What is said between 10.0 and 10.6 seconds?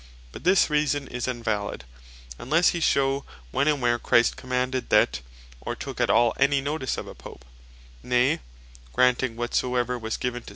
given to S.